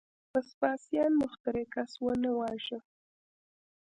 وسپاسیان 0.33 1.11
مخترع 1.23 1.65
کس 1.73 1.91
ونه 2.03 2.31
واژه. 2.39 2.79